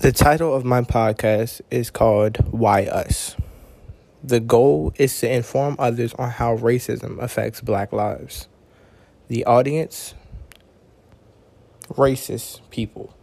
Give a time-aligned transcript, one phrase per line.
[0.00, 3.36] The title of my podcast is called Why Us.
[4.24, 8.48] The goal is to inform others on how racism affects black lives.
[9.28, 10.14] The audience,
[11.90, 13.14] racist people.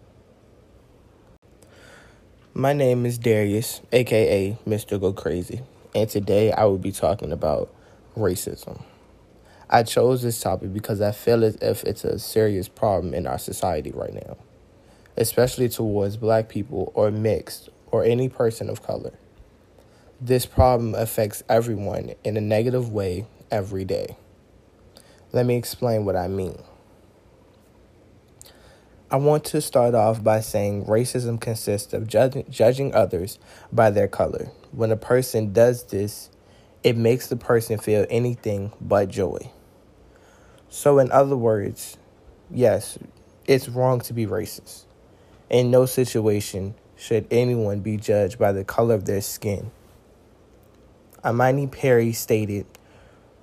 [2.54, 5.02] My name is Darius, aka Mr.
[5.02, 5.62] Go Crazy,
[5.96, 7.74] and today I will be talking about
[8.16, 8.84] racism.
[9.68, 13.40] I chose this topic because I feel as if it's a serious problem in our
[13.40, 14.38] society right now
[15.18, 19.14] especially towards black people or mixed or any person of color.
[20.22, 24.16] This problem affects everyone in a negative way every day.
[25.32, 26.58] Let me explain what I mean.
[29.10, 33.40] I want to start off by saying racism consists of judging, judging others
[33.72, 34.52] by their color.
[34.72, 36.30] When a person does this,
[36.84, 39.52] it makes the person feel anything but joy.
[40.68, 41.98] So, in other words,
[42.52, 42.98] yes,
[43.46, 44.87] it's wrong to be racist.
[45.50, 49.72] In no situation should anyone be judged by the color of their skin.
[51.26, 52.66] Imani Perry stated,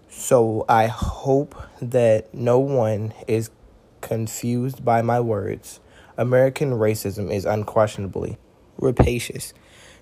[0.09, 3.51] So I hope that no one is
[4.01, 5.81] confused by my words.
[6.17, 8.37] American racism is unquestionably
[8.79, 9.55] rapacious.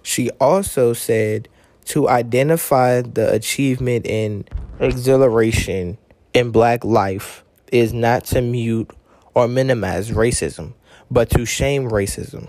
[0.03, 1.49] She also said
[1.87, 4.45] to identify the achievement in
[4.81, 5.99] exhilaration
[6.35, 8.91] in black life is not to mute
[9.35, 10.75] or minimize racism
[11.13, 12.49] but to shame racism,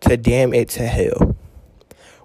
[0.00, 1.36] to damn it to hell.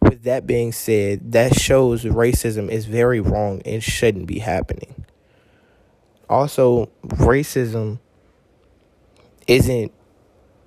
[0.02, 5.04] With that being said, that shows racism is very wrong and shouldn't be happening.
[6.30, 8.00] Also, racism
[9.48, 9.92] isn't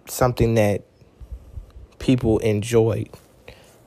[0.06, 0.82] something that
[1.98, 3.06] people enjoy.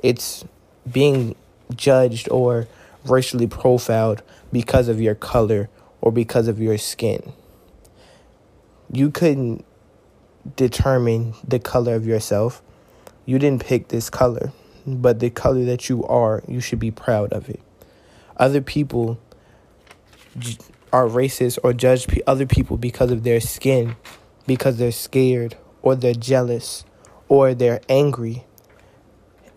[0.01, 0.43] It's
[0.91, 1.35] being
[1.75, 2.67] judged or
[3.05, 5.69] racially profiled because of your color
[6.01, 7.33] or because of your skin.
[8.91, 9.65] You couldn't
[10.55, 12.61] determine the color of yourself.
[13.25, 14.51] You didn't pick this color,
[14.85, 17.59] but the color that you are, you should be proud of it.
[18.37, 19.19] Other people
[20.91, 23.95] are racist or judge other people because of their skin,
[24.45, 26.85] because they're scared or they're jealous
[27.27, 28.45] or they're angry.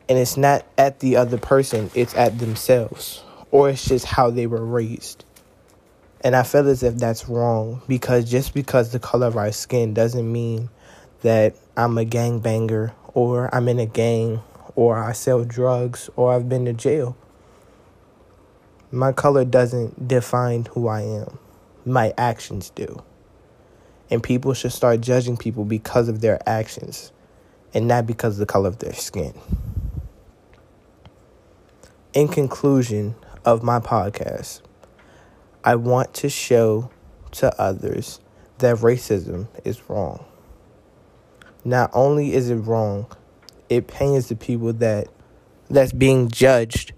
[0.08, 4.46] And it's not at the other person, it's at themselves, or it's just how they
[4.46, 5.24] were raised.
[6.22, 9.94] And I feel as if that's wrong because just because the color of our skin
[9.94, 10.68] doesn't mean
[11.22, 14.40] that I'm a gangbanger or I'm in a gang
[14.74, 17.16] or I sell drugs or I've been to jail.
[18.90, 21.38] My color doesn't define who I am.
[21.84, 23.02] My actions do.
[24.10, 27.12] And people should start judging people because of their actions
[27.74, 29.34] and not because of the color of their skin.
[32.14, 33.14] In conclusion
[33.44, 34.62] of my podcast,
[35.68, 36.90] I want to show
[37.32, 38.20] to others
[38.56, 40.24] that racism is wrong.
[41.62, 43.04] Not only is it wrong,
[43.68, 45.08] it pains the people that
[45.68, 46.94] that's being judged.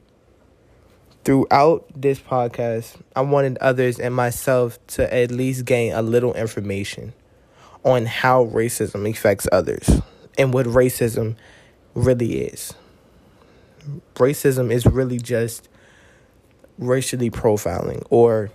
[1.25, 7.13] Throughout this podcast, I wanted others and myself to at least gain a little information
[7.83, 10.01] on how racism affects others
[10.39, 11.35] and what racism
[11.95, 12.73] really is.
[14.15, 15.69] Racism is really just
[16.79, 18.53] racially profiling or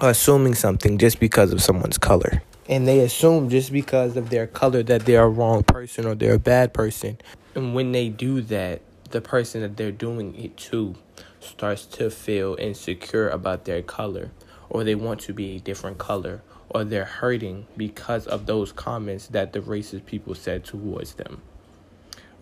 [0.00, 4.82] assuming something just because of someone's color and they assume just because of their color
[4.82, 7.18] that they're a wrong person or they're a bad person.
[7.54, 10.96] And when they do that, the person that they're doing it to
[11.40, 14.32] starts to feel insecure about their color
[14.68, 19.28] or they want to be a different color or they're hurting because of those comments
[19.28, 21.40] that the racist people said towards them.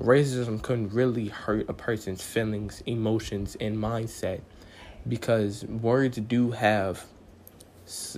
[0.00, 4.40] Racism can really hurt a person's feelings, emotions, and mindset
[5.06, 7.04] because words do have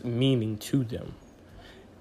[0.04, 1.15] meaning to them.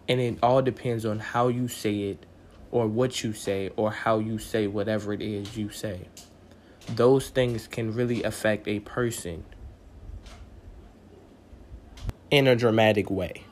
[0.07, 2.25] And it all depends on how you say it
[2.71, 6.07] or what you say or how you say whatever it is you say.
[6.87, 9.43] Those things can really affect a person
[12.29, 13.43] in a dramatic way